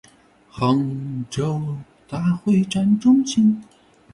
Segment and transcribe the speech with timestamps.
[0.49, 3.63] 杭州大会展中心